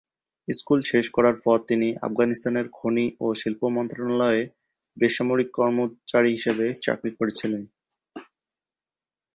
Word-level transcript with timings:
School 0.47 0.79
শেষ 0.85 1.05
করার 1.09 1.35
পর 1.41 1.57
তিনি 1.69 1.87
আফগানিস্তানের 2.01 2.67
খনি 2.69 3.05
ও 3.21 3.37
শিল্প 3.41 3.61
মন্ত্রণালয়ের 3.75 4.47
বেসামরিক 4.97 5.49
কর্মচারী 5.57 6.29
হিসাবে 6.35 6.65
চাকরি 6.85 7.11
করেছিলেন। 7.19 7.63